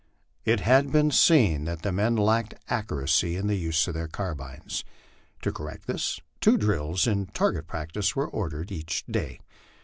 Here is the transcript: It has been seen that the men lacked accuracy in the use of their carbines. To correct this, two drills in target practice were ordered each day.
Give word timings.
It 0.45 0.61
has 0.61 0.85
been 0.87 1.11
seen 1.11 1.65
that 1.65 1.83
the 1.83 1.91
men 1.91 2.15
lacked 2.15 2.55
accuracy 2.69 3.35
in 3.35 3.45
the 3.45 3.53
use 3.55 3.87
of 3.87 3.93
their 3.93 4.07
carbines. 4.07 4.83
To 5.43 5.51
correct 5.53 5.85
this, 5.85 6.19
two 6.39 6.57
drills 6.57 7.05
in 7.05 7.27
target 7.27 7.67
practice 7.67 8.15
were 8.15 8.27
ordered 8.27 8.71
each 8.71 9.05
day. 9.05 9.39